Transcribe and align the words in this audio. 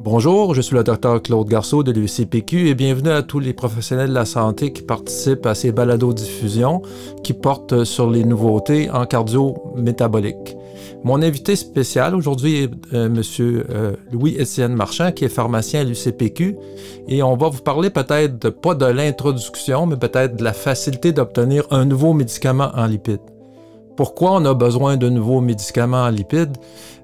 Bonjour, 0.00 0.54
je 0.54 0.60
suis 0.60 0.76
le 0.76 0.84
docteur 0.84 1.20
Claude 1.20 1.48
Garceau 1.48 1.82
de 1.82 1.90
l'UCPQ 1.90 2.68
et 2.68 2.74
bienvenue 2.76 3.10
à 3.10 3.22
tous 3.22 3.40
les 3.40 3.52
professionnels 3.52 4.10
de 4.10 4.14
la 4.14 4.26
santé 4.26 4.72
qui 4.72 4.82
participent 4.82 5.44
à 5.44 5.56
ces 5.56 5.72
balados-diffusions 5.72 6.82
qui 7.24 7.32
portent 7.32 7.82
sur 7.82 8.08
les 8.08 8.22
nouveautés 8.22 8.88
en 8.90 9.06
cardio-métabolique. 9.06 10.56
Mon 11.02 11.20
invité 11.20 11.56
spécial 11.56 12.14
aujourd'hui 12.14 12.62
est 12.62 12.70
euh, 12.94 13.06
M. 13.06 13.22
Euh, 13.40 13.96
Louis-Étienne 14.12 14.74
Marchand, 14.74 15.10
qui 15.10 15.24
est 15.24 15.28
pharmacien 15.28 15.80
à 15.80 15.84
l'UCPQ, 15.84 16.56
et 17.08 17.20
on 17.24 17.36
va 17.36 17.48
vous 17.48 17.62
parler 17.62 17.90
peut-être 17.90 18.50
pas 18.50 18.76
de 18.76 18.86
l'introduction, 18.86 19.86
mais 19.86 19.96
peut-être 19.96 20.36
de 20.36 20.44
la 20.44 20.52
facilité 20.52 21.10
d'obtenir 21.10 21.64
un 21.72 21.84
nouveau 21.84 22.12
médicament 22.12 22.70
en 22.76 22.86
lipides. 22.86 23.37
Pourquoi 23.98 24.34
on 24.34 24.44
a 24.44 24.54
besoin 24.54 24.96
de 24.96 25.08
nouveaux 25.08 25.40
médicaments 25.40 26.04
en 26.04 26.10
lipides? 26.10 26.56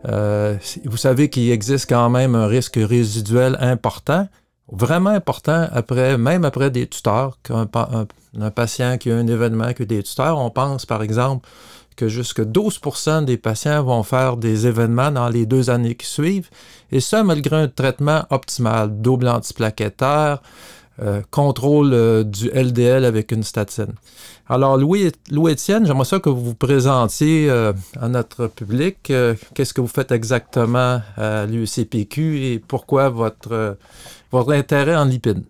Euh, 0.06 0.56
vous 0.84 0.96
savez 0.96 1.28
qu'il 1.28 1.50
existe 1.50 1.88
quand 1.88 2.08
même 2.08 2.36
un 2.36 2.46
risque 2.46 2.76
résiduel 2.80 3.56
important, 3.58 4.28
vraiment 4.70 5.10
important, 5.10 5.66
après, 5.72 6.16
même 6.16 6.44
après 6.44 6.70
des 6.70 6.86
tuteurs. 6.86 7.36
Un, 7.50 8.50
patient 8.52 8.96
qui 8.96 9.10
a 9.10 9.16
un 9.16 9.26
événement 9.26 9.72
que 9.72 9.82
des 9.82 10.04
tuteurs, 10.04 10.38
on 10.38 10.50
pense 10.50 10.86
par 10.86 11.02
exemple 11.02 11.48
que 11.96 12.06
jusque 12.06 12.42
12% 12.42 13.24
des 13.24 13.38
patients 13.38 13.82
vont 13.82 14.04
faire 14.04 14.36
des 14.36 14.68
événements 14.68 15.10
dans 15.10 15.28
les 15.28 15.46
deux 15.46 15.70
années 15.70 15.96
qui 15.96 16.06
suivent, 16.06 16.48
et 16.92 17.00
ça 17.00 17.24
malgré 17.24 17.56
un 17.56 17.66
traitement 17.66 18.22
optimal, 18.30 19.00
double 19.00 19.26
antiplaquettaire, 19.26 20.42
euh, 21.00 21.22
contrôle 21.32 21.92
euh, 21.92 22.22
du 22.22 22.48
LDL 22.50 23.04
avec 23.04 23.32
une 23.32 23.42
statine. 23.42 23.94
Alors, 24.48 24.76
Louis, 24.76 25.10
Louis 25.28 25.52
Étienne, 25.52 25.84
j'aimerais 25.86 26.04
ça 26.04 26.20
que 26.20 26.28
vous 26.28 26.40
vous 26.40 26.54
présentiez 26.54 27.50
euh, 27.50 27.72
à 28.00 28.08
notre 28.08 28.46
public. 28.46 28.98
Qu'est-ce 29.02 29.74
que 29.74 29.80
vous 29.80 29.88
faites 29.88 30.12
exactement 30.12 31.00
à 31.16 31.46
l'UCPQ 31.46 32.44
et 32.44 32.58
pourquoi 32.60 33.08
votre, 33.08 33.76
votre 34.30 34.52
intérêt 34.52 34.94
en 34.94 35.04
lipides? 35.04 35.42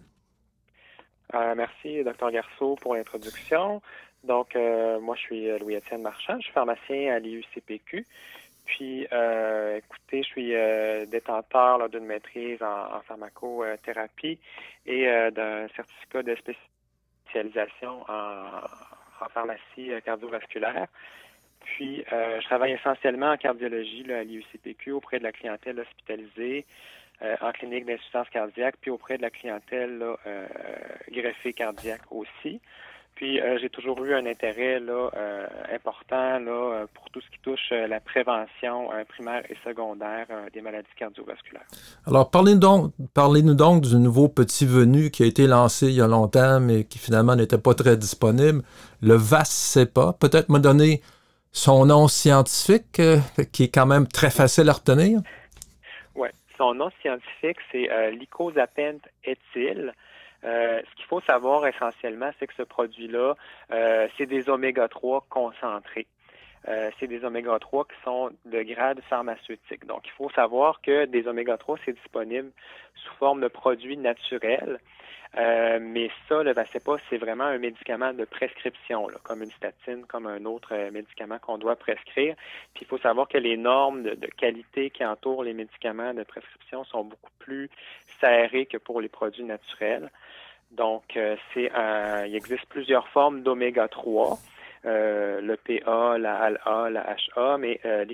merci, 1.56 2.02
Dr. 2.04 2.30
Garceau, 2.30 2.76
pour 2.80 2.94
l'introduction. 2.94 3.82
Donc, 4.22 4.56
moi, 5.02 5.14
je 5.16 5.20
suis 5.20 5.58
Louis-Étienne 5.58 6.00
Marchand, 6.00 6.36
je 6.38 6.44
suis 6.44 6.52
pharmacien 6.52 7.14
à 7.14 7.18
l'UCPQ. 7.18 8.06
Puis, 8.64 9.06
euh, 9.12 9.76
écoutez, 9.76 10.22
je 10.22 10.28
suis 10.28 10.54
euh, 10.54 11.04
détenteur 11.06 11.88
d'une 11.88 12.06
maîtrise 12.06 12.62
en, 12.62 13.00
pharmacothérapie 13.02 14.38
et 14.86 15.08
euh, 15.08 15.30
d'un 15.30 15.68
certificat 15.76 16.22
de 16.22 16.36
spécialisation 17.26 18.02
en, 18.08 19.28
pharmacie 19.32 19.90
cardiovasculaire. 20.04 20.86
Puis, 21.60 22.04
je 22.10 22.44
travaille 22.44 22.72
essentiellement 22.72 23.30
en 23.30 23.36
cardiologie 23.38 24.04
à 24.12 24.22
l'IUCPQ 24.22 24.92
auprès 24.92 25.18
de 25.18 25.22
la 25.22 25.32
clientèle 25.32 25.80
hospitalisée, 25.80 26.66
en 27.40 27.52
clinique 27.52 27.86
d'insuffisance 27.86 28.28
cardiaque, 28.28 28.74
puis 28.82 28.90
auprès 28.90 29.16
de 29.16 29.22
la 29.22 29.30
clientèle 29.30 30.04
greffée 31.10 31.54
cardiaque 31.54 32.02
aussi. 32.10 32.60
Puis 33.14 33.40
euh, 33.40 33.58
j'ai 33.60 33.70
toujours 33.70 34.04
eu 34.04 34.12
un 34.14 34.26
intérêt 34.26 34.80
là, 34.80 35.10
euh, 35.16 35.46
important 35.72 36.40
là, 36.40 36.50
euh, 36.50 36.86
pour 36.92 37.08
tout 37.10 37.20
ce 37.20 37.30
qui 37.30 37.38
touche 37.42 37.70
la 37.70 38.00
prévention 38.00 38.88
primaire 39.08 39.42
et 39.48 39.56
secondaire 39.64 40.26
des 40.52 40.60
maladies 40.60 40.88
cardiovasculaires. 40.96 41.66
Alors 42.06 42.30
parlez-nous 42.30 42.58
donc, 42.58 42.92
parlez 43.14 43.42
-nous 43.42 43.54
donc 43.54 43.82
du 43.82 43.96
nouveau 43.96 44.28
petit 44.28 44.66
venu 44.66 45.10
qui 45.10 45.22
a 45.22 45.26
été 45.26 45.46
lancé 45.46 45.86
il 45.86 45.94
y 45.94 46.00
a 46.00 46.08
longtemps, 46.08 46.58
mais 46.60 46.84
qui 46.84 46.98
finalement 46.98 47.36
n'était 47.36 47.58
pas 47.58 47.74
très 47.74 47.96
disponible, 47.96 48.62
le 49.00 49.14
VAS-CEPA. 49.14 50.14
Peut-être 50.18 50.48
me 50.48 50.58
donner 50.58 51.00
son 51.52 51.86
nom 51.86 52.08
scientifique, 52.08 53.00
qui 53.52 53.64
est 53.64 53.72
quand 53.72 53.86
même 53.86 54.08
très 54.08 54.30
facile 54.30 54.68
à 54.68 54.72
retenir? 54.72 55.20
Oui, 56.16 56.28
son 56.58 56.74
nom 56.74 56.90
scientifique, 57.00 57.58
c'est 57.70 57.88
l'icosapent 58.10 59.00
éthyle. 59.24 59.92
Euh, 60.44 60.80
ce 60.88 60.94
qu'il 60.96 61.06
faut 61.06 61.20
savoir 61.22 61.66
essentiellement, 61.66 62.30
c'est 62.38 62.46
que 62.46 62.54
ce 62.54 62.62
produit-là, 62.62 63.34
euh, 63.72 64.08
c'est 64.16 64.26
des 64.26 64.48
oméga 64.48 64.88
3 64.88 65.26
concentrés. 65.30 66.06
Euh, 66.68 66.90
c'est 66.98 67.06
des 67.06 67.24
oméga 67.24 67.58
3 67.58 67.84
qui 67.84 67.94
sont 68.04 68.30
de 68.46 68.62
grade 68.62 69.00
pharmaceutique. 69.08 69.86
Donc, 69.86 70.02
il 70.06 70.12
faut 70.12 70.30
savoir 70.30 70.80
que 70.80 71.04
des 71.04 71.28
oméga 71.28 71.56
3, 71.58 71.78
c'est 71.84 71.92
disponible 71.92 72.50
sous 72.94 73.14
forme 73.14 73.40
de 73.40 73.48
produits 73.48 73.96
naturels. 73.96 74.78
mais 75.36 76.10
ça, 76.28 76.42
le 76.42 76.52
Vacepa, 76.52 76.96
c'est 77.10 77.18
vraiment 77.18 77.44
un 77.44 77.58
médicament 77.58 78.12
de 78.12 78.24
prescription, 78.24 79.08
comme 79.24 79.42
une 79.42 79.50
statine, 79.50 80.06
comme 80.06 80.26
un 80.26 80.44
autre 80.44 80.72
médicament 80.90 81.38
qu'on 81.38 81.58
doit 81.58 81.76
prescrire. 81.76 82.34
Puis 82.72 82.84
il 82.84 82.86
faut 82.86 82.98
savoir 82.98 83.28
que 83.28 83.38
les 83.38 83.56
normes 83.56 84.04
de, 84.04 84.14
de, 84.14 84.28
qualité 84.28 84.90
qui 84.90 85.04
entourent 85.04 85.42
les 85.42 85.52
médicaments 85.52 86.14
de 86.14 86.22
prescription 86.22 86.84
sont 86.84 87.04
beaucoup 87.04 87.32
plus 87.40 87.68
serrées 88.20 88.66
que 88.66 88.78
pour 88.78 89.00
les 89.00 89.08
produits 89.08 89.44
naturels. 89.44 90.08
Donc, 90.74 91.16
euh, 91.16 91.36
c'est 91.52 91.70
il 92.26 92.34
existe 92.34 92.66
plusieurs 92.66 93.08
formes 93.08 93.42
d'oméga 93.42 93.88
3. 93.88 94.38
Euh, 94.86 95.40
le 95.40 95.56
PA, 95.56 96.18
la 96.18 96.36
ALA, 96.36 96.90
la 96.90 97.16
HA, 97.36 97.56
mais 97.58 97.80
euh, 97.84 98.04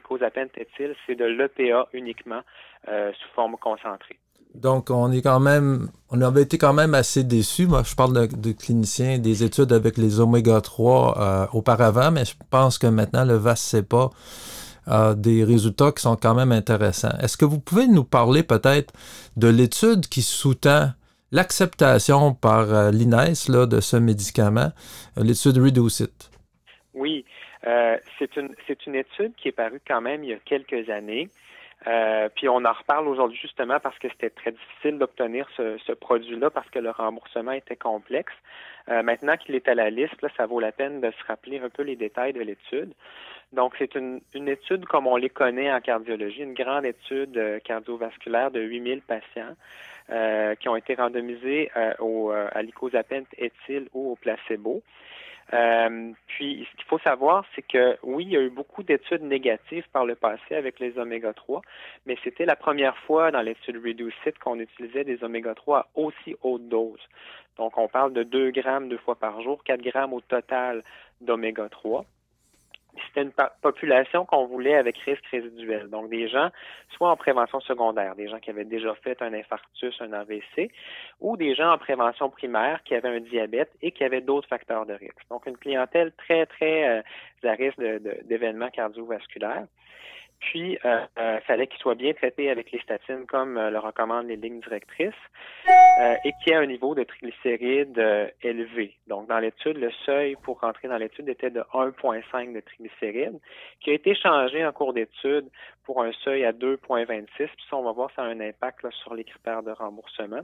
c'est 1.07 1.15
de 1.17 1.25
l'EPA 1.25 1.89
uniquement 1.93 2.43
euh, 2.89 3.11
sous 3.13 3.35
forme 3.35 3.57
concentrée. 3.61 4.19
Donc, 4.55 4.91
on 4.91 5.11
est 5.13 5.23
quand 5.23 5.41
même, 5.41 5.89
on 6.11 6.21
avait 6.21 6.43
été 6.43 6.59
quand 6.59 6.73
même 6.73 6.95
assez 6.95 7.25
déçus. 7.25 7.67
Moi, 7.67 7.83
je 7.85 7.95
parle 7.95 8.29
de, 8.29 8.53
cliniciens, 8.53 9.19
des 9.19 9.45
études 9.45 9.73
avec 9.73 9.97
les 9.97 10.19
oméga 10.19 10.61
3 10.61 11.51
auparavant, 11.53 12.11
mais 12.11 12.25
je 12.25 12.35
pense 12.51 12.77
que 12.77 12.89
maintenant, 12.89 13.25
le 13.25 13.35
VAS-CEPA 13.35 14.11
a 14.87 15.15
des 15.15 15.45
résultats 15.45 15.93
qui 15.93 16.03
sont 16.03 16.17
quand 16.17 16.35
même 16.35 16.53
intéressants. 16.53 17.17
Est-ce 17.21 17.37
que 17.37 17.45
vous 17.45 17.61
pouvez 17.61 17.87
nous 17.87 18.05
parler 18.05 18.43
peut-être 18.43 18.93
de 19.37 19.49
l'étude 19.49 20.09
qui 20.09 20.23
sous-tend 20.23 20.91
l'acceptation 21.33 22.35
par 22.35 22.73
euh, 22.73 22.91
l'INES 22.91 23.49
de 23.49 23.81
ce 23.81 23.97
médicament, 23.97 24.73
euh, 25.19 25.23
l'étude 25.23 25.59
Reducit? 25.59 26.09
Oui, 27.01 27.25
euh, 27.67 27.97
c'est 28.19 28.37
une, 28.37 28.55
une 28.87 28.95
étude 28.95 29.35
qui 29.37 29.49
est 29.49 29.53
parue 29.53 29.81
quand 29.87 30.01
même 30.01 30.23
il 30.23 30.31
y 30.31 30.33
a 30.33 30.39
quelques 30.45 30.89
années. 30.91 31.29
puis 32.37 32.47
on 32.49 32.63
en 32.65 32.73
reparle 32.73 33.09
aujourd'hui 33.09 33.39
justement 33.41 33.81
parce 33.81 33.99
que 33.99 34.09
c'était 34.11 34.31
très 34.31 34.53
difficile 34.53 34.99
d'obtenir 34.99 35.49
ce, 35.57 35.93
produit-là 35.93 36.51
parce 36.51 36.69
que 36.69 36.79
le 36.79 36.91
remboursement 36.91 37.53
était 37.53 37.81
complexe. 37.91 38.35
maintenant 38.87 39.37
qu'il 39.39 39.55
est 39.55 39.67
à 39.67 39.75
la 39.75 39.89
liste, 39.89 40.21
là, 40.21 40.29
ça 40.37 40.45
vaut 40.45 40.61
la 40.61 40.73
peine 40.73 41.01
de 41.01 41.11
se 41.11 41.25
rappeler 41.27 41.59
un 41.59 41.71
peu 41.71 41.83
les 41.83 41.97
détails 41.97 42.35
de 42.35 42.43
l'étude. 42.43 42.93
Donc, 43.53 43.75
c'est 43.79 43.95
une, 43.95 44.21
une, 44.35 44.49
étude 44.49 44.85
comme 44.85 45.07
on 45.07 45.17
les 45.17 45.31
connaît 45.31 45.73
en 45.73 45.81
cardiologie, 45.81 46.43
une 46.43 46.55
grande 46.55 46.85
étude 46.85 47.61
cardiovasculaire 47.65 48.51
de 48.51 48.61
8000 48.61 49.01
patients 49.01 49.57
euh, 50.13 50.57
qui 50.57 50.69
ont 50.69 50.75
été 50.75 50.97
randomisés 50.97 51.71
euh, 51.77 51.95
au, 52.01 52.33
euh, 52.33 52.49
à 52.51 52.63
l'icosapent 52.63 53.29
éthyle 53.39 53.89
ou 53.95 54.11
au 54.11 54.17
placebo. 54.17 54.83
Puis, 55.51 56.67
ce 56.71 56.77
qu'il 56.77 56.85
faut 56.87 56.99
savoir, 57.01 57.45
c'est 57.55 57.63
que 57.63 57.97
oui, 58.03 58.25
il 58.25 58.33
y 58.33 58.37
a 58.37 58.41
eu 58.41 58.51
beaucoup 58.51 58.83
d'études 58.83 59.23
négatives 59.23 59.89
par 59.93 60.05
le 60.05 60.15
passé 60.15 60.55
avec 60.55 60.79
les 60.79 60.97
oméga 60.99 61.33
3, 61.33 61.63
mais 62.07 62.17
c'était 62.23 62.45
la 62.45 62.57
première 62.57 62.97
fois 62.99 63.31
dans 63.31 63.43
l'étude 63.43 63.77
Reducit 63.85 64.33
qu'on 64.43 64.61
utilisait 64.61 65.05
des 65.05 65.25
oméga 65.25 65.55
3 65.55 65.79
à 65.79 65.87
aussi 65.97 66.37
haute 66.43 66.69
dose. 66.69 67.01
Donc, 67.57 67.77
on 67.79 67.89
parle 67.89 68.13
de 68.13 68.23
2 68.23 68.53
grammes 68.53 68.89
deux 68.89 68.99
fois 68.99 69.17
par 69.17 69.43
jour, 69.43 69.65
4 69.65 69.83
grammes 69.83 70.13
au 70.13 70.21
total 70.21 70.83
d'oméga 71.21 71.69
3 71.69 72.05
c'était 73.07 73.23
une 73.23 73.33
population 73.63 74.25
qu'on 74.25 74.47
voulait 74.47 74.77
avec 74.77 74.99
risque 74.99 75.25
résiduel. 75.27 75.89
Donc, 75.89 76.11
des 76.11 76.29
gens, 76.29 76.51
soit 76.91 77.11
en 77.11 77.17
prévention 77.17 77.61
secondaire, 77.61 78.15
des 78.15 78.29
gens 78.29 78.39
qui 78.39 78.51
avaient 78.51 78.65
déjà 78.65 78.95
fait 78.95 79.21
un 79.23 79.33
infarctus, 79.33 79.95
un 80.01 80.13
AVC, 80.13 80.71
ou 81.21 81.37
des 81.37 81.55
gens 81.55 81.73
en 81.73 81.79
prévention 81.79 82.31
primaire 82.31 82.83
qui 82.85 82.95
avaient 82.95 83.17
un 83.17 83.21
diabète 83.21 83.71
et 83.83 83.93
qui 83.93 84.05
avaient 84.05 84.21
d'autres 84.21 84.49
facteurs 84.49 84.87
de 84.87 84.95
risque. 84.95 85.27
Donc, 85.31 85.47
une 85.47 85.57
clientèle 85.57 86.13
très, 86.13 86.47
très 86.47 86.89
euh, 86.89 87.03
à 87.45 87.53
risque 87.53 87.81
d'événements 88.25 88.71
cardiovasculaires. 88.71 89.67
Puis, 90.41 90.79
euh, 90.85 91.01
euh, 91.19 91.39
fallait 91.41 91.67
qu'il 91.67 91.79
soit 91.81 91.95
bien 91.95 92.13
traité 92.15 92.51
avec 92.51 92.73
les 92.73 92.81
statines 92.81 93.27
comme 93.27 93.59
le 93.59 93.79
recommandent 93.79 94.27
les 94.27 94.37
lignes 94.37 94.61
directrices 94.61 95.13
et 96.25 96.33
qu'il 96.43 96.53
ait 96.53 96.57
un 96.57 96.67
niveau 96.67 96.95
de 96.95 97.05
triglycérides 97.05 98.33
élevé. 98.43 98.97
Donc, 99.07 99.29
dans 99.29 99.39
l'étude, 99.39 99.77
le 99.77 99.91
seuil 100.07 100.37
pour 100.43 100.61
rentrer 100.61 100.89
dans 100.89 100.97
l'étude 100.97 101.29
était 101.29 101.51
de 101.51 101.61
1,5 101.75 102.55
de 102.55 102.61
triglycérides, 102.61 103.39
qui 103.81 103.91
a 103.91 103.95
été 103.95 104.15
changé 104.15 104.65
en 104.65 104.73
cours 104.73 104.95
d'étude 104.95 105.47
pour 105.91 106.05
un 106.05 106.13
seuil 106.23 106.45
à 106.45 106.53
2,26. 106.53 107.27
Puis 107.37 107.49
ça, 107.69 107.77
on 107.77 107.83
va 107.83 107.91
voir, 107.91 108.11
ça 108.15 108.23
a 108.23 108.27
un 108.27 108.39
impact 108.39 108.87
sur 109.03 109.13
les 109.13 109.25
critères 109.25 109.65
de 109.65 109.73
remboursement. 109.73 110.43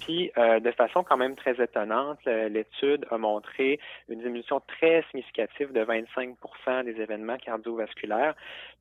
Puis, 0.00 0.32
euh, 0.38 0.58
de 0.58 0.70
façon 0.70 1.02
quand 1.02 1.18
même 1.18 1.36
très 1.36 1.62
étonnante, 1.62 2.16
l'étude 2.24 3.04
a 3.10 3.18
montré 3.18 3.78
une 4.08 4.20
diminution 4.20 4.62
très 4.66 5.04
significative 5.10 5.70
de 5.74 5.84
25% 5.84 6.84
des 6.84 6.98
événements 6.98 7.36
cardiovasculaires. 7.36 8.34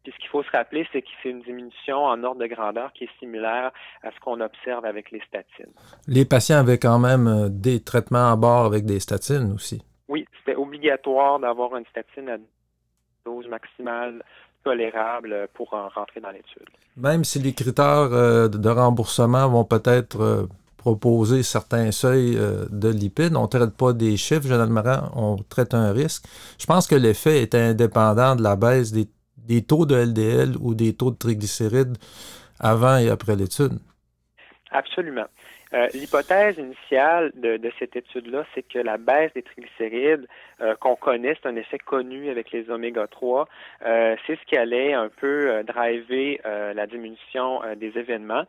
Puis, 0.03 0.13
ce 0.13 0.17
qu'il 0.19 0.29
faut 0.29 0.41
se 0.41 0.51
rappeler, 0.51 0.87
c'est 0.93 1.01
que 1.01 1.09
c'est 1.21 1.31
une 1.31 1.41
diminution 1.41 1.97
en 2.05 2.23
ordre 2.23 2.39
de 2.39 2.47
grandeur 2.47 2.93
qui 2.93 3.03
est 3.03 3.19
similaire 3.19 3.73
à 4.01 4.11
ce 4.11 4.19
qu'on 4.21 4.39
observe 4.39 4.85
avec 4.85 5.11
les 5.11 5.19
statines. 5.27 5.73
Les 6.07 6.23
patients 6.23 6.59
avaient 6.59 6.79
quand 6.79 6.99
même 6.99 7.27
euh, 7.27 7.49
des 7.49 7.83
traitements 7.83 8.31
à 8.31 8.37
bord 8.37 8.63
avec 8.63 8.85
des 8.85 9.01
statines 9.01 9.51
aussi. 9.53 9.83
Oui, 10.07 10.25
c'était 10.37 10.55
obligatoire 10.55 11.39
d'avoir 11.39 11.75
une 11.75 11.85
statine 11.87 12.29
à 12.29 12.37
dose 13.25 13.47
maximale 13.49 14.23
tolérable 14.63 15.47
pour 15.53 15.73
en 15.73 15.89
rentrer 15.89 16.19
dans 16.19 16.31
l'étude. 16.31 16.67
Même 16.97 17.23
si 17.23 17.39
les 17.39 17.53
critères 17.53 18.09
de 18.49 18.69
remboursement 18.69 19.47
vont 19.47 19.63
peut-être 19.63 20.47
proposer 20.77 21.43
certains 21.43 21.91
seuils 21.91 22.37
de 22.69 22.89
lipides, 22.89 23.35
on 23.35 23.43
ne 23.43 23.47
traite 23.47 23.75
pas 23.75 23.93
des 23.93 24.17
chiffres, 24.17 24.47
généralement, 24.47 25.11
on 25.15 25.37
traite 25.37 25.73
un 25.73 25.91
risque. 25.91 26.25
Je 26.59 26.65
pense 26.65 26.87
que 26.87 26.95
l'effet 26.95 27.41
est 27.41 27.55
indépendant 27.55 28.35
de 28.35 28.43
la 28.43 28.55
baisse 28.55 28.91
des, 28.91 29.07
des 29.37 29.61
taux 29.61 29.85
de 29.85 29.95
LDL 29.95 30.55
ou 30.59 30.73
des 30.75 30.93
taux 30.93 31.11
de 31.11 31.17
triglycérides 31.17 31.97
avant 32.59 32.97
et 32.97 33.09
après 33.09 33.35
l'étude. 33.35 33.79
Absolument. 34.71 35.25
Euh, 35.73 35.87
l'hypothèse 35.93 36.57
initiale 36.57 37.31
de, 37.35 37.71
cette 37.77 37.95
étude-là, 37.95 38.43
c'est 38.55 38.63
que 38.63 38.79
la 38.79 38.97
baisse 38.97 39.31
des 39.33 39.43
triglycérides 39.43 40.27
euh, 40.61 40.75
qu'on 40.75 40.95
connaît, 40.95 41.35
c'est 41.41 41.47
un 41.47 41.55
effet 41.55 41.77
connu 41.77 42.29
avec 42.29 42.51
les 42.51 42.69
oméga 42.71 43.05
3, 43.07 43.47
euh, 43.85 44.15
c'est 44.25 44.35
ce 44.35 44.45
qui 44.45 44.57
allait 44.57 44.93
un 44.93 45.09
peu 45.09 45.63
driver 45.63 46.41
la 46.43 46.87
diminution 46.87 47.61
des 47.75 47.97
événements. 47.97 48.45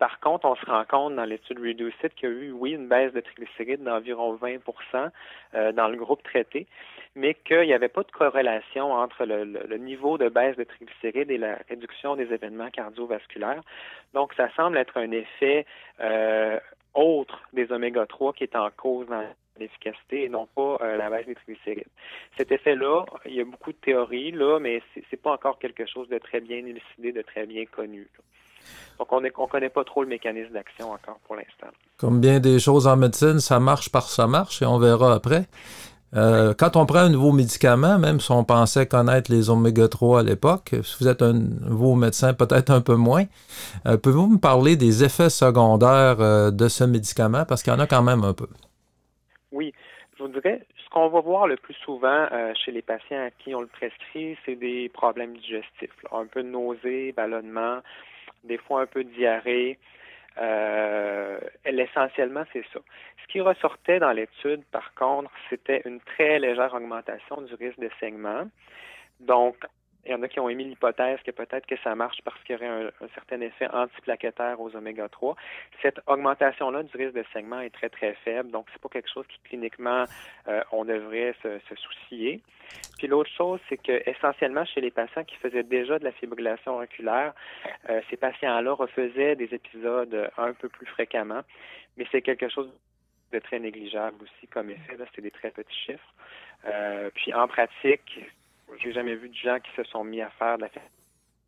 Par 0.00 0.18
contre, 0.18 0.46
on 0.46 0.56
se 0.56 0.66
rend 0.66 0.84
compte 0.84 1.14
dans 1.14 1.24
l'étude 1.24 1.60
Reduced 1.60 2.14
qu'il 2.14 2.28
y 2.28 2.32
a 2.32 2.34
eu, 2.34 2.50
oui, 2.50 2.72
une 2.72 2.88
baisse 2.88 3.12
de 3.12 3.20
triglycérides 3.20 3.84
d'environ 3.84 4.34
20% 4.34 5.72
dans 5.74 5.88
le 5.88 5.96
groupe 5.96 6.22
traité, 6.24 6.66
mais 7.14 7.34
qu'il 7.34 7.62
n'y 7.62 7.72
avait 7.72 7.88
pas 7.88 8.02
de 8.02 8.10
corrélation 8.10 8.92
entre 8.92 9.24
le, 9.24 9.76
niveau 9.76 10.18
de 10.18 10.28
baisse 10.28 10.56
de 10.56 10.64
triglycérides 10.64 11.30
et 11.30 11.38
la 11.38 11.58
réduction 11.68 12.16
des 12.16 12.32
événements 12.32 12.70
cardiovasculaires. 12.70 13.62
Donc, 14.14 14.32
ça 14.34 14.48
semble 14.54 14.76
être 14.78 14.96
un 14.96 15.10
effet 15.10 15.66
euh, 16.00 16.58
autre 16.94 17.42
des 17.52 17.70
oméga 17.72 18.06
3 18.06 18.32
qui 18.32 18.44
est 18.44 18.56
en 18.56 18.70
cause 18.70 19.06
dans 19.08 19.24
l'efficacité 19.58 20.24
et 20.24 20.28
non 20.28 20.46
pas 20.54 20.78
euh, 20.80 20.96
la 20.96 21.10
baisse 21.10 21.26
des 21.26 21.34
triglycérides. 21.34 21.88
Cet 22.36 22.52
effet-là, 22.52 23.04
il 23.26 23.34
y 23.34 23.40
a 23.40 23.44
beaucoup 23.44 23.72
de 23.72 23.78
théories, 23.78 24.32
mais 24.60 24.82
c'est, 24.94 25.04
n'est 25.12 25.18
pas 25.18 25.32
encore 25.32 25.58
quelque 25.58 25.86
chose 25.86 26.08
de 26.08 26.18
très 26.18 26.40
bien 26.40 26.58
élucidé, 26.58 27.12
de 27.12 27.22
très 27.22 27.46
bien 27.46 27.66
connu. 27.66 28.08
Donc, 28.98 29.12
on 29.12 29.20
ne 29.20 29.28
connaît 29.30 29.70
pas 29.70 29.84
trop 29.84 30.02
le 30.02 30.08
mécanisme 30.08 30.52
d'action 30.52 30.92
encore 30.92 31.18
pour 31.26 31.36
l'instant. 31.36 31.68
Comme 31.96 32.20
bien 32.20 32.40
des 32.40 32.58
choses 32.58 32.86
en 32.86 32.96
médecine, 32.96 33.40
ça 33.40 33.58
marche 33.60 33.90
par 33.90 34.08
ça 34.08 34.26
marche 34.26 34.62
et 34.62 34.66
on 34.66 34.78
verra 34.78 35.14
après. 35.14 35.46
Euh, 36.16 36.54
quand 36.58 36.76
on 36.76 36.86
prend 36.86 36.98
un 36.98 37.08
nouveau 37.08 37.32
médicament, 37.32 37.98
même 37.98 38.18
si 38.18 38.32
on 38.32 38.44
pensait 38.44 38.86
connaître 38.86 39.30
les 39.30 39.48
oméga 39.48 39.86
3 39.88 40.20
à 40.20 40.22
l'époque, 40.22 40.74
si 40.82 40.96
vous 41.00 41.08
êtes 41.08 41.22
un 41.22 41.32
nouveau 41.32 41.94
médecin, 41.94 42.34
peut-être 42.34 42.70
un 42.70 42.80
peu 42.80 42.96
moins, 42.96 43.24
euh, 43.86 43.96
pouvez-vous 43.96 44.26
me 44.26 44.38
parler 44.38 44.76
des 44.76 45.04
effets 45.04 45.30
secondaires 45.30 46.20
euh, 46.20 46.50
de 46.50 46.68
ce 46.68 46.84
médicament? 46.84 47.44
Parce 47.48 47.62
qu'il 47.62 47.72
y 47.72 47.76
en 47.76 47.80
a 47.80 47.86
quand 47.86 48.02
même 48.02 48.24
un 48.24 48.34
peu. 48.34 48.48
Oui. 49.52 49.72
Je 50.18 50.24
vous 50.24 50.28
dirais, 50.30 50.66
ce 50.84 50.90
qu'on 50.90 51.08
va 51.08 51.20
voir 51.20 51.46
le 51.46 51.56
plus 51.56 51.74
souvent 51.84 52.26
chez 52.54 52.72
les 52.72 52.82
patients 52.82 53.24
à 53.24 53.30
qui 53.30 53.54
on 53.54 53.62
le 53.62 53.66
prescrit, 53.68 54.36
c'est 54.44 54.56
des 54.56 54.90
problèmes 54.90 55.34
digestifs. 55.34 55.94
Un 56.12 56.26
peu 56.26 56.42
de 56.42 56.48
nausée, 56.48 57.12
ballonnement, 57.12 57.78
des 58.44 58.58
fois 58.58 58.82
un 58.82 58.86
peu 58.86 59.04
diarrhée. 59.04 59.78
Euh, 60.38 61.38
essentiellement, 61.64 62.44
c'est 62.52 62.64
ça. 62.72 62.80
Ce 63.22 63.32
qui 63.32 63.40
ressortait 63.40 63.98
dans 63.98 64.12
l'étude, 64.12 64.64
par 64.70 64.94
contre, 64.94 65.30
c'était 65.48 65.82
une 65.84 66.00
très 66.00 66.38
légère 66.38 66.72
augmentation 66.74 67.42
du 67.42 67.54
risque 67.54 67.78
de 67.78 67.90
saignement. 67.98 68.48
Donc, 69.20 69.56
il 70.10 70.14
y 70.14 70.16
en 70.16 70.22
a 70.22 70.28
qui 70.28 70.40
ont 70.40 70.48
émis 70.48 70.64
l'hypothèse 70.64 71.20
que 71.24 71.30
peut-être 71.30 71.66
que 71.66 71.76
ça 71.84 71.94
marche 71.94 72.18
parce 72.24 72.42
qu'il 72.42 72.56
y 72.56 72.58
aurait 72.58 72.90
un, 73.00 73.08
certain 73.14 73.40
effet 73.40 73.68
antiplaquettaire 73.68 74.60
aux 74.60 74.74
oméga 74.74 75.08
3. 75.08 75.36
Cette 75.82 76.00
augmentation-là 76.08 76.82
du 76.82 76.96
risque 76.96 77.14
de 77.14 77.24
saignement 77.32 77.60
est 77.60 77.70
très, 77.70 77.88
très 77.88 78.14
faible. 78.24 78.50
Donc, 78.50 78.66
c'est 78.72 78.82
pas 78.82 78.88
quelque 78.88 79.08
chose 79.08 79.24
qui, 79.28 79.38
cliniquement, 79.48 80.04
euh, 80.48 80.62
on 80.72 80.84
devrait 80.84 81.34
se, 81.42 81.60
soucier. 81.76 82.40
Puis 82.98 83.06
l'autre 83.06 83.30
chose, 83.30 83.60
c'est 83.68 83.76
que 83.76 84.02
essentiellement 84.10 84.64
chez 84.64 84.80
les 84.80 84.90
patients 84.90 85.22
qui 85.22 85.36
faisaient 85.36 85.62
déjà 85.62 86.00
de 86.00 86.04
la 86.04 86.12
fibrillation 86.12 86.78
oculaire, 86.78 87.32
euh, 87.88 88.00
ces 88.10 88.16
patients-là 88.16 88.72
refaisaient 88.72 89.36
des 89.36 89.54
épisodes 89.54 90.28
un 90.36 90.52
peu 90.54 90.68
plus 90.68 90.86
fréquemment, 90.86 91.42
mais 91.96 92.06
c'est 92.10 92.22
quelque 92.22 92.48
chose 92.48 92.72
de 93.32 93.38
très 93.38 93.60
négligeable 93.60 94.16
aussi 94.24 94.48
comme 94.48 94.70
effet. 94.70 94.96
Là, 94.96 95.04
c'est 95.14 95.22
des 95.22 95.30
très 95.30 95.50
petits 95.50 95.78
chiffres. 95.86 96.14
Euh, 96.66 97.10
puis 97.14 97.32
en 97.32 97.46
pratique, 97.46 98.20
j'ai 98.78 98.92
jamais 98.92 99.14
vu 99.14 99.28
de 99.28 99.34
gens 99.34 99.58
qui 99.58 99.70
se 99.76 99.84
sont 99.84 100.04
mis 100.04 100.20
à 100.20 100.30
faire 100.30 100.56
de 100.56 100.62
la 100.62 100.68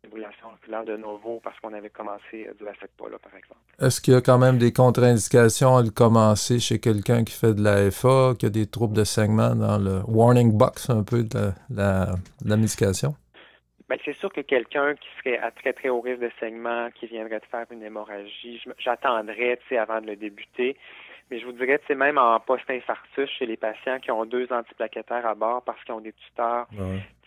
fibrillation 0.03 0.47
oculaire 0.53 0.83
de 0.83 0.97
nouveau 0.97 1.39
parce 1.43 1.59
qu'on 1.59 1.73
avait 1.73 1.89
commencé 1.89 2.49
du 2.57 2.63
pas 2.65 3.09
là, 3.09 3.17
par 3.19 3.35
exemple. 3.35 3.59
Est-ce 3.79 4.01
qu'il 4.01 4.13
y 4.13 4.17
a 4.17 4.21
quand 4.21 4.37
même 4.37 4.57
des 4.57 4.73
contre-indications 4.73 5.77
à 5.77 5.83
le 5.83 5.89
commencer 5.89 6.59
chez 6.59 6.79
quelqu'un 6.79 7.23
qui 7.23 7.33
fait 7.33 7.53
de 7.53 7.63
la 7.63 7.89
FA, 7.91 8.33
qui 8.37 8.45
a 8.45 8.49
des 8.49 8.67
troubles 8.67 8.95
de 8.95 9.03
saignement 9.03 9.55
dans 9.55 9.77
le 9.77 10.01
warning 10.07 10.51
box 10.51 10.89
un 10.89 11.03
peu 11.03 11.23
de 11.23 11.51
la, 11.69 12.15
médication? 12.45 13.15
Ben, 13.89 13.97
c'est 14.05 14.15
sûr 14.17 14.31
que 14.31 14.41
quelqu'un 14.41 14.95
qui 14.95 15.07
serait 15.19 15.37
à 15.37 15.51
très 15.51 15.73
très 15.73 15.89
haut 15.89 16.01
risque 16.01 16.21
de 16.21 16.31
saignement, 16.39 16.89
qui 16.91 17.07
viendrait 17.07 17.39
de 17.39 17.45
faire 17.45 17.65
une 17.71 17.83
hémorragie, 17.83 18.61
j'attendrais 18.77 19.59
avant 19.77 20.01
de 20.01 20.07
le 20.07 20.15
débuter. 20.15 20.77
Mais 21.33 21.39
je 21.39 21.47
vous 21.47 21.53
dirais, 21.53 21.81
c'est 21.87 21.95
même 21.95 22.19
en 22.19 22.39
post-infarctus 22.39 23.27
chez 23.27 23.47
les 23.47 23.57
patients 23.57 23.97
qui 23.99 24.11
ont 24.11 24.23
deux 24.23 24.45
antiplaquettaires 24.51 25.25
à 25.25 25.33
bord 25.33 25.63
parce 25.63 25.83
qu'ils 25.83 25.95
ont 25.95 25.99
des 25.99 26.13
tuteurs, 26.13 26.67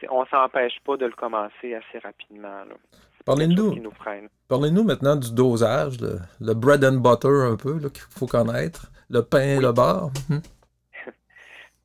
on 0.09 0.21
ne 0.21 0.27
s'empêche 0.27 0.79
pas 0.85 0.97
de 0.97 1.07
le 1.07 1.13
commencer 1.13 1.75
assez 1.75 1.99
rapidement. 1.99 2.63
Parlez-nous 3.25 3.75
Parlez 4.49 4.71
maintenant 4.71 5.17
du 5.17 5.35
dosage, 5.35 5.97
le, 6.01 6.55
bread 6.55 6.85
and 6.85 6.99
butter 6.99 7.51
un 7.51 7.57
peu 7.57 7.81
qu'il 7.81 8.05
faut 8.17 8.29
connaître, 8.29 8.93
le 9.11 9.23
pain 9.23 9.57
et 9.57 9.61
le 9.61 9.73
beurre. 9.73 10.13
Mhm. 10.31 10.41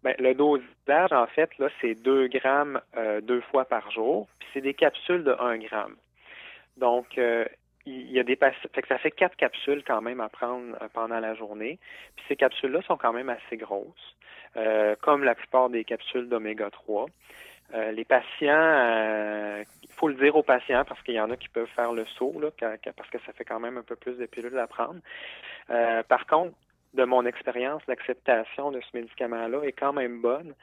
ben, 0.03 0.13
le 0.19 0.35
dosage, 0.35 1.11
en 1.11 1.25
fait, 1.25 1.49
là, 1.57 1.69
c'est 1.81 1.95
2 1.95 2.27
grammes 2.27 2.79
euh, 2.97 3.19
deux 3.21 3.41
fois 3.49 3.65
par 3.65 3.89
jour, 3.89 4.27
puis 4.37 4.47
c'est 4.53 4.61
des 4.61 4.75
capsules 4.75 5.23
de 5.23 5.35
1 5.39 5.57
gramme. 5.57 5.95
Donc, 6.77 7.17
euh, 7.17 7.45
il 7.85 8.11
y 8.11 8.19
a 8.19 8.23
des 8.23 8.37
ça 8.87 8.97
fait 8.97 9.11
quatre 9.11 9.35
capsules 9.35 9.83
quand 9.85 10.01
même 10.01 10.21
à 10.21 10.29
prendre 10.29 10.75
euh, 10.81 10.87
pendant 10.93 11.19
la 11.19 11.33
journée. 11.35 11.79
Puis 12.15 12.25
ces 12.27 12.35
capsules-là 12.35 12.81
sont 12.83 12.97
quand 12.97 13.13
même 13.13 13.29
assez 13.29 13.57
grosses, 13.57 14.15
euh, 14.55 14.95
comme 15.01 15.23
la 15.23 15.35
plupart 15.35 15.69
des 15.69 15.83
capsules 15.83 16.29
d'oméga 16.29 16.69
3. 16.69 17.07
Euh, 17.73 17.91
les 17.91 18.03
patients, 18.03 19.63
il 19.81 19.89
faut 19.91 20.09
le 20.09 20.15
dire 20.15 20.35
aux 20.35 20.43
patients 20.43 20.83
parce 20.85 21.01
qu'il 21.03 21.15
y 21.15 21.21
en 21.21 21.31
a 21.31 21.37
qui 21.37 21.47
peuvent 21.49 21.69
faire 21.75 21.93
le 21.93 22.05
saut, 22.17 22.37
là, 22.39 22.49
parce 22.59 23.09
que 23.09 23.17
ça 23.25 23.31
fait 23.33 23.45
quand 23.45 23.59
même 23.59 23.77
un 23.77 23.83
peu 23.83 23.95
plus 23.95 24.17
de 24.17 24.25
pilules 24.25 24.59
à 24.59 24.67
prendre. 24.67 24.99
par 26.07 26.25
contre, 26.27 26.53
de 26.93 27.05
mon 27.05 27.25
expérience, 27.25 27.81
l'acceptation 27.87 28.71
de 28.71 28.81
ce 28.81 28.97
médicament-là 28.97 29.63
est 29.63 29.71
quand 29.71 29.93
même 29.93 30.19
bonne 30.21 30.53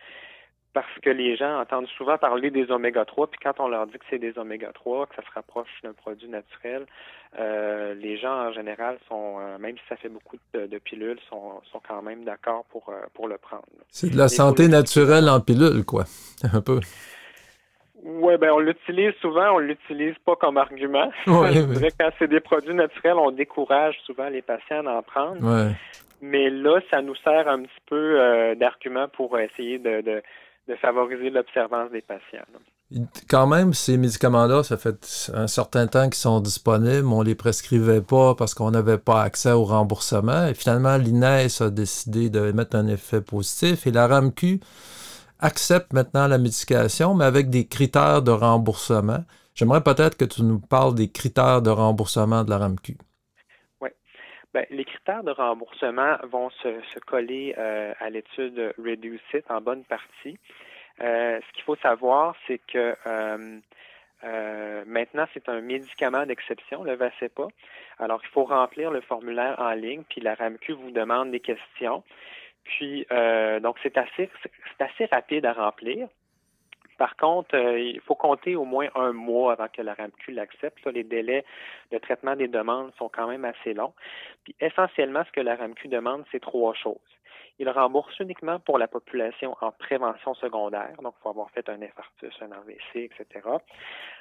parce 0.74 0.86
que 1.02 1.10
les 1.10 1.36
gens 1.36 1.60
entendent 1.60 1.88
souvent 1.96 2.18
parler 2.18 2.50
des 2.50 2.70
oméga 2.70 3.04
3, 3.04 3.28
puis 3.28 3.40
quand 3.42 3.58
on 3.58 3.68
leur 3.68 3.86
dit 3.86 3.94
que 3.94 4.04
c'est 4.10 4.18
des 4.18 4.38
oméga 4.38 4.70
3, 4.72 5.06
que 5.06 5.14
ça 5.16 5.22
se 5.22 5.34
rapproche 5.34 5.68
d'un 5.82 5.92
produit 5.92 6.28
naturel, 6.28 6.86
euh, 7.38 7.94
les 7.94 8.18
gens 8.18 8.48
en 8.48 8.52
général 8.52 8.98
sont, 9.08 9.36
euh, 9.38 9.58
même 9.58 9.76
si 9.76 9.82
ça 9.88 9.96
fait 9.96 10.08
beaucoup 10.08 10.36
de, 10.54 10.78
pilules, 10.78 11.18
sont, 11.28 11.60
sont, 11.72 11.80
quand 11.86 12.02
même 12.02 12.24
d'accord 12.24 12.64
pour, 12.70 12.88
euh, 12.88 13.06
pour 13.14 13.28
le 13.28 13.38
prendre. 13.38 13.64
C'est 13.90 14.10
de 14.10 14.16
la 14.16 14.28
santé 14.28 14.68
naturelle 14.68 15.28
en 15.28 15.40
pilule, 15.40 15.84
quoi, 15.84 16.04
un 16.52 16.60
peu. 16.60 16.80
Oui, 18.04 18.36
ben 18.38 18.50
on 18.52 18.60
l'utilise 18.60 19.12
souvent, 19.20 19.56
on 19.56 19.58
l'utilise 19.58 20.14
pas 20.24 20.36
comme 20.36 20.56
argument. 20.56 21.10
Je 21.26 21.72
dirais 21.72 21.90
que 21.90 21.96
quand 21.98 22.10
c'est 22.18 22.28
des 22.28 22.40
produits 22.40 22.74
naturels, 22.74 23.16
on 23.16 23.32
décourage 23.32 23.96
souvent 24.06 24.28
les 24.28 24.42
patients 24.42 24.84
d'en 24.84 25.02
prendre. 25.02 25.42
Ouais. 25.42 25.72
Mais 26.22 26.50
là, 26.50 26.80
ça 26.90 27.02
nous 27.02 27.14
sert 27.16 27.48
un 27.48 27.62
petit 27.62 27.80
peu 27.86 28.54
d'argument 28.56 29.06
pour 29.08 29.38
essayer 29.38 29.78
de 29.78 30.00
de 30.00 30.22
favoriser 30.76 31.30
l'observance 31.30 31.90
des 31.90 32.02
patients. 32.02 32.44
Quand 33.28 33.46
même, 33.46 33.74
ces 33.74 33.98
médicaments-là, 33.98 34.62
ça 34.62 34.78
fait 34.78 35.30
un 35.34 35.46
certain 35.46 35.86
temps 35.86 36.04
qu'ils 36.04 36.14
sont 36.14 36.40
disponibles. 36.40 37.06
On 37.06 37.20
ne 37.20 37.26
les 37.26 37.34
prescrivait 37.34 38.00
pas 38.00 38.34
parce 38.34 38.54
qu'on 38.54 38.70
n'avait 38.70 38.98
pas 38.98 39.22
accès 39.22 39.52
au 39.52 39.64
remboursement. 39.64 40.46
Et 40.46 40.54
finalement, 40.54 40.96
l'INES 40.96 41.48
a 41.60 41.70
décidé 41.70 42.30
de 42.30 42.52
mettre 42.52 42.76
un 42.76 42.86
effet 42.86 43.20
positif 43.20 43.86
et 43.86 43.90
la 43.90 44.06
RAMQ 44.06 44.60
accepte 45.40 45.92
maintenant 45.92 46.26
la 46.26 46.38
médication, 46.38 47.14
mais 47.14 47.24
avec 47.24 47.50
des 47.50 47.66
critères 47.66 48.22
de 48.22 48.30
remboursement. 48.30 49.24
J'aimerais 49.54 49.82
peut-être 49.82 50.16
que 50.16 50.24
tu 50.24 50.42
nous 50.42 50.58
parles 50.58 50.94
des 50.94 51.10
critères 51.10 51.62
de 51.62 51.70
remboursement 51.70 52.44
de 52.44 52.50
la 52.50 52.58
RAMQ. 52.58 52.96
Ben, 54.58 54.66
les 54.70 54.84
critères 54.84 55.22
de 55.22 55.30
remboursement 55.30 56.16
vont 56.24 56.50
se, 56.50 56.98
coller 57.06 57.54
euh, 57.58 57.94
à 58.00 58.10
l'étude 58.10 58.74
Reduce 58.76 59.20
It 59.32 59.48
en 59.48 59.60
bonne 59.60 59.84
partie. 59.84 60.36
Euh, 61.00 61.38
ce 61.46 61.52
qu'il 61.52 61.62
faut 61.62 61.76
savoir, 61.76 62.34
c'est 62.48 62.58
que 62.66 62.96
euh, 63.06 64.84
maintenant, 64.84 65.26
c'est 65.32 65.48
un 65.48 65.60
médicament 65.60 66.26
d'exception, 66.26 66.82
le 66.82 66.96
VACEPA. 66.96 67.46
Alors, 68.00 68.20
il 68.24 68.28
faut 68.30 68.46
remplir 68.46 68.90
le 68.90 69.00
formulaire 69.00 69.54
en 69.60 69.74
ligne, 69.74 70.02
puis 70.08 70.20
la 70.20 70.34
RAMQ 70.34 70.72
vous 70.72 70.90
demande 70.90 71.30
des 71.30 71.38
questions. 71.38 72.02
Puis, 72.64 73.06
donc, 73.62 73.76
c'est 73.84 73.96
assez, 73.96 74.28
c'est 74.42 74.84
assez 74.84 75.04
rapide 75.04 75.46
à 75.46 75.52
remplir. 75.52 76.08
Par 76.98 77.16
contre, 77.16 77.54
euh, 77.54 77.78
il 77.78 78.00
faut 78.00 78.16
compter 78.16 78.56
au 78.56 78.64
moins 78.64 78.88
un 78.96 79.12
mois 79.12 79.52
avant 79.52 79.68
que 79.68 79.80
la 79.80 79.94
RAMQ 79.94 80.32
l'accepte. 80.32 80.84
Les 80.86 81.04
délais 81.04 81.44
de 81.92 81.98
traitement 81.98 82.36
des 82.36 82.48
demandes 82.48 82.92
sont 82.98 83.08
quand 83.08 83.28
même 83.28 83.44
assez 83.44 83.72
longs. 83.72 83.94
Puis 84.44 84.54
essentiellement, 84.60 85.22
ce 85.24 85.32
que 85.32 85.40
la 85.40 85.54
RAMQ 85.54 85.88
demande, 85.88 86.24
c'est 86.32 86.40
trois 86.40 86.74
choses. 86.74 86.98
Il 87.60 87.68
rembourse 87.68 88.18
uniquement 88.20 88.60
pour 88.60 88.78
la 88.78 88.86
population 88.86 89.56
en 89.60 89.72
prévention 89.72 90.34
secondaire, 90.34 90.94
donc 91.02 91.14
il 91.18 91.22
faut 91.22 91.30
avoir 91.30 91.50
fait 91.50 91.68
un 91.68 91.82
infarctus, 91.82 92.32
un 92.40 92.52
AVC, 92.52 93.10
etc. 93.10 93.48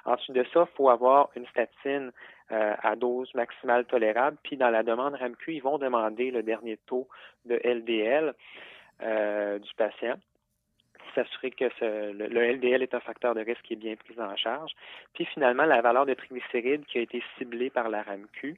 Ensuite 0.06 0.36
de 0.36 0.44
ça, 0.52 0.68
il 0.68 0.76
faut 0.76 0.90
avoir 0.90 1.30
une 1.36 1.46
statine 1.48 2.12
euh, 2.52 2.74
à 2.82 2.96
dose 2.96 3.32
maximale 3.36 3.86
tolérable, 3.86 4.38
puis 4.42 4.58
dans 4.58 4.72
la 4.72 4.82
demande 4.82 5.14
RAMQ, 5.14 5.54
ils 5.54 5.62
vont 5.62 5.78
demander 5.78 6.32
le 6.32 6.42
dernier 6.42 6.78
taux 6.88 7.08
de 7.46 7.62
LDL 7.64 8.34
euh, 9.04 9.60
du 9.60 9.72
patient 9.76 10.16
s'assurer 11.18 11.52
que 11.52 11.66
le, 11.82 12.54
LDL 12.54 12.84
est 12.84 12.94
un 12.94 13.00
facteur 13.00 13.34
de 13.34 13.42
risque 13.42 13.62
qui 13.64 13.74
est 13.74 13.78
bien 13.78 13.96
pris 13.96 14.20
en 14.20 14.36
charge. 14.36 14.72
Puis 15.14 15.26
finalement, 15.26 15.66
la 15.66 15.82
valeur 15.82 16.06
de 16.06 16.14
triglycérides 16.14 16.86
qui 16.86 17.00
a 17.00 17.02
été 17.02 17.24
ciblée 17.38 17.70
par 17.70 17.90
la 17.90 18.04
RAMQ 18.04 18.56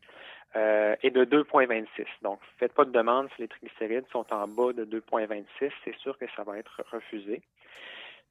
euh, 0.55 0.95
est 1.03 1.11
de 1.11 1.25
2,26. 1.25 1.85
Donc, 2.21 2.39
faites 2.57 2.73
pas 2.73 2.85
de 2.85 2.91
demande 2.91 3.29
si 3.35 3.43
les 3.43 3.47
triglycérides 3.47 4.05
sont 4.11 4.25
en 4.33 4.47
bas 4.47 4.73
de 4.73 4.83
2,26. 4.83 5.71
C'est 5.85 5.95
sûr 5.97 6.17
que 6.17 6.25
ça 6.35 6.43
va 6.43 6.57
être 6.57 6.83
refusé. 6.91 7.41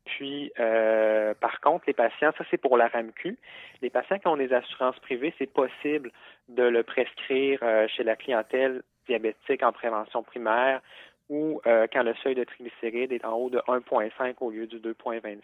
Puis, 0.05 0.53
euh, 0.59 1.35
par 1.35 1.61
contre, 1.61 1.85
les 1.87 1.93
patients, 1.93 2.33
ça 2.37 2.45
c'est 2.51 2.57
pour 2.57 2.77
la 2.77 2.89
RAMQ. 2.89 3.37
Les 3.83 3.91
patients 3.91 4.19
qui 4.19 4.27
ont 4.27 4.37
des 4.37 4.53
assurances 4.53 4.99
privées, 5.01 5.35
c'est 5.39 5.53
possible 5.53 6.11
de 6.49 6.63
le 6.63 6.83
prescrire 6.83 7.61
euh, 7.63 7.87
chez 7.89 8.05
la 8.05 8.17
clientèle 8.17 8.83
diabétique 9.07 9.63
en 9.63 9.73
prévention 9.73 10.23
primaire 10.23 10.81
ou 11.29 11.61
euh, 11.67 11.87
quand 11.93 12.03
le 12.03 12.15
seuil 12.23 12.35
de 12.35 12.45
triglycérides 12.45 13.13
est 13.13 13.25
en 13.25 13.35
haut 13.35 13.51
de 13.51 13.59
1,5 13.59 14.35
au 14.41 14.51
lieu 14.51 14.67
du 14.67 14.79
2,26. 14.79 15.41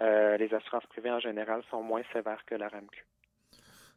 Euh, 0.00 0.36
les 0.36 0.52
assurances 0.54 0.86
privées 0.86 1.10
en 1.10 1.20
général 1.20 1.62
sont 1.70 1.82
moins 1.82 2.02
sévères 2.12 2.44
que 2.46 2.54
la 2.54 2.68
RAMQ. 2.68 3.04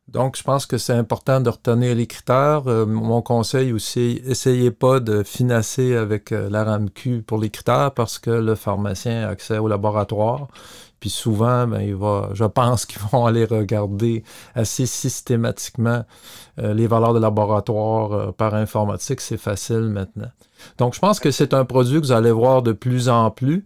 Donc, 0.07 0.37
je 0.37 0.43
pense 0.43 0.65
que 0.65 0.77
c'est 0.77 0.93
important 0.93 1.39
de 1.39 1.49
retenir 1.49 1.95
les 1.95 2.07
critères. 2.07 2.63
Euh, 2.67 2.85
mon 2.85 3.21
conseil 3.21 3.71
aussi, 3.71 4.21
essayez 4.25 4.71
pas 4.71 4.99
de 4.99 5.23
financer 5.23 5.95
avec 5.95 6.31
la 6.31 6.63
RAMQ 6.65 7.21
pour 7.21 7.37
les 7.37 7.49
critères 7.49 7.93
parce 7.93 8.19
que 8.19 8.29
le 8.29 8.55
pharmacien 8.55 9.27
a 9.27 9.29
accès 9.29 9.57
au 9.57 9.67
laboratoire. 9.67 10.47
Puis 10.99 11.09
souvent, 11.09 11.65
ben, 11.65 11.97
je 12.33 12.45
pense 12.45 12.85
qu'ils 12.87 13.01
vont 13.11 13.25
aller 13.25 13.45
regarder 13.45 14.23
assez 14.53 14.85
systématiquement 14.85 16.03
les 16.57 16.87
valeurs 16.87 17.13
de 17.13 17.19
laboratoire 17.19 18.33
par 18.33 18.53
informatique. 18.53 19.21
C'est 19.21 19.37
facile 19.37 19.89
maintenant. 19.89 20.31
Donc, 20.77 20.93
je 20.93 20.99
pense 20.99 21.19
que 21.19 21.31
c'est 21.31 21.53
un 21.53 21.65
produit 21.65 22.01
que 22.01 22.05
vous 22.05 22.11
allez 22.11 22.31
voir 22.31 22.61
de 22.61 22.73
plus 22.73 23.07
en 23.07 23.31
plus. 23.31 23.63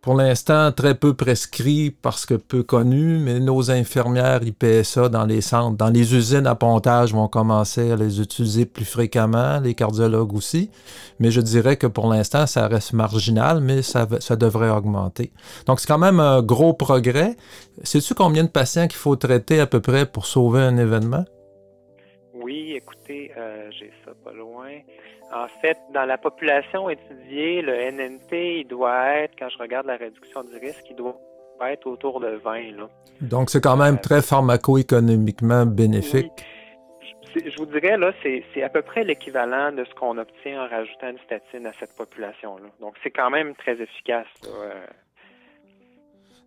Pour 0.00 0.14
l'instant, 0.14 0.70
très 0.70 0.94
peu 0.94 1.14
prescrit 1.14 1.90
parce 1.90 2.24
que 2.24 2.34
peu 2.34 2.62
connu, 2.62 3.18
mais 3.18 3.40
nos 3.40 3.72
infirmières 3.72 4.44
IPSA 4.44 5.08
dans 5.08 5.26
les 5.26 5.40
centres, 5.40 5.76
dans 5.76 5.90
les 5.90 6.14
usines 6.14 6.46
à 6.46 6.54
pontage 6.54 7.12
vont 7.12 7.26
commencer 7.26 7.90
à 7.90 7.96
les 7.96 8.20
utiliser 8.20 8.64
plus 8.64 8.84
fréquemment, 8.84 9.58
les 9.58 9.74
cardiologues 9.74 10.34
aussi. 10.34 10.70
Mais 11.18 11.32
je 11.32 11.40
dirais 11.40 11.76
que 11.76 11.88
pour 11.88 12.08
l'instant, 12.08 12.46
ça 12.46 12.68
reste 12.68 12.92
marginal, 12.92 13.60
mais 13.60 13.82
ça, 13.82 14.06
devrait 14.36 14.70
augmenter. 14.70 15.32
Donc, 15.66 15.80
c'est 15.80 15.88
quand 15.88 15.98
même 15.98 16.20
un 16.20 16.42
gros 16.42 16.74
progrès. 16.74 17.36
Sais-tu 17.82 18.14
combien 18.14 18.44
de 18.44 18.50
patients 18.50 18.86
qu'il 18.86 18.98
faut 18.98 19.16
traiter 19.16 19.58
à 19.58 19.66
peu 19.66 19.80
près 19.80 20.06
pour 20.06 20.26
sauver 20.26 20.60
un 20.60 20.76
événement? 20.76 21.24
Oui, 22.34 22.72
écoutez, 22.76 23.32
euh, 23.36 23.68
j'ai 23.76 23.90
ça 24.04 24.12
pas 24.24 24.32
loin. 24.32 24.70
En 25.32 25.48
fait, 25.60 25.76
dans 25.92 26.04
la 26.04 26.16
population 26.16 26.88
étudiée, 26.88 27.60
le 27.62 27.74
NNT, 27.90 28.60
il 28.60 28.66
doit 28.66 29.06
être, 29.08 29.34
quand 29.38 29.48
je 29.50 29.58
regarde 29.58 29.86
la 29.86 29.96
réduction 29.96 30.42
du 30.42 30.56
risque, 30.56 30.84
il 30.90 30.96
doit 30.96 31.18
être 31.66 31.86
autour 31.86 32.20
de 32.20 32.28
20. 32.28 32.76
Là. 32.76 32.88
Donc, 33.20 33.50
c'est 33.50 33.60
quand 33.60 33.76
même 33.76 33.98
très 34.00 34.22
pharmaco-économiquement 34.22 35.66
bénéfique. 35.66 36.32
Je 37.34 37.56
vous 37.58 37.66
dirais, 37.66 37.98
là, 37.98 38.12
c'est 38.22 38.62
à 38.62 38.68
peu 38.68 38.82
près 38.82 39.04
l'équivalent 39.04 39.70
de 39.72 39.84
ce 39.84 39.94
qu'on 39.94 40.16
obtient 40.16 40.64
en 40.64 40.68
rajoutant 40.68 41.10
une 41.10 41.18
statine 41.18 41.66
à 41.66 41.72
cette 41.78 41.94
population-là. 41.94 42.68
Donc, 42.80 42.94
c'est 43.02 43.10
quand 43.10 43.30
même 43.30 43.54
très 43.54 43.80
efficace. 43.80 44.26
Euh, 44.46 44.72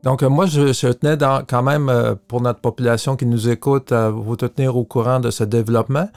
donc, 0.04 0.24
euh, 0.24 0.30
moi, 0.30 0.46
je, 0.48 0.92
tenais 0.92 1.18
quand 1.48 1.64
même, 1.64 1.90
euh, 1.90 2.16
pour 2.28 2.42
notre 2.42 2.60
population 2.60 3.16
qui 3.16 3.26
nous 3.26 3.50
écoute, 3.50 3.92
à 3.92 4.10
vous 4.10 4.36
tenir 4.36 4.76
au 4.76 4.84
courant 4.84 5.20
de 5.20 5.30
ce 5.30 5.44
développement 5.44 6.10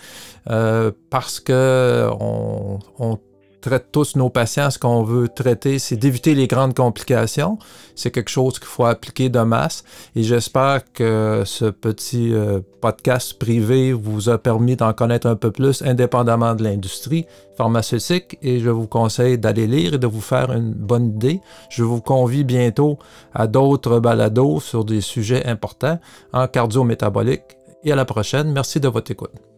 euh, 0.51 0.91
parce 1.11 1.39
que 1.41 2.09
on, 2.19 2.79
on 2.99 3.19
traite 3.65 3.87
tous 3.91 4.15
nos 4.15 4.29
patients, 4.29 4.71
ce 4.71 4.79
qu'on 4.79 5.03
veut 5.03 5.29
traiter, 5.29 5.79
c'est 5.79 5.97
d'éviter 5.97 6.35
les 6.35 6.47
grandes 6.47 6.75
complications. 6.75 7.59
C'est 7.95 8.11
quelque 8.11 8.29
chose 8.29 8.59
qu'il 8.59 8.69
faut 8.69 8.85
appliquer 8.85 9.31
de 9.31 9.41
masse. 9.41 9.85
Et 10.15 10.23
j'espère 10.23 10.81
que 10.93 11.43
ce 11.47 11.65
petit 11.67 12.35
euh, 12.35 12.61
podcast 12.83 13.39
privé 13.39 13.95
vous 13.95 14.29
a 14.29 14.37
permis 14.37 14.77
d'en 14.77 14.93
connaître 14.93 15.27
un 15.27 15.37
peu 15.37 15.51
plus, 15.51 15.81
indépendamment 15.81 16.55
de 16.55 16.63
l'industrie 16.63 17.25
pharmaceutique. 17.57 18.39
Et 18.43 18.61
je 18.61 18.69
vous 18.69 18.87
conseille 18.87 19.39
d'aller 19.39 19.67
lire 19.67 19.95
et 19.95 19.99
de 19.99 20.07
vous 20.07 20.21
faire 20.21 20.53
une 20.53 20.75
bonne 20.75 21.07
idée. 21.07 21.41
Je 21.71 21.85
vous 21.85 22.03
convie 22.03 22.45
bientôt 22.45 22.99
à 23.33 23.47
d'autres 23.47 23.99
balados 23.99 24.61
sur 24.61 24.85
des 24.85 25.01
sujets 25.01 25.47
importants 25.47 25.99
en 26.35 26.47
cardio-métabolique. 26.49 27.57
Et 27.83 27.93
à 27.93 27.97
la 27.97 28.05
prochaine. 28.05 28.53
Merci 28.53 28.79
de 28.79 28.89
votre 28.89 29.11
écoute. 29.11 29.54